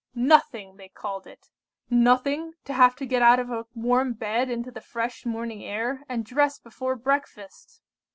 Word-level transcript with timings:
"Nothing! 0.15 0.77
they 0.77 0.89
called 0.89 1.27
it 1.27 1.51
nothing 1.87 2.53
to 2.65 2.73
have 2.73 2.95
to 2.95 3.05
get 3.05 3.21
out 3.21 3.37
of 3.39 3.51
a 3.51 3.67
warm 3.75 4.13
bed 4.13 4.49
into 4.49 4.71
the 4.71 4.81
fresh 4.81 5.27
morning 5.27 5.63
air, 5.63 6.01
and 6.09 6.25
dress 6.25 6.57
before 6.57 6.95
breakfast! 6.95 7.81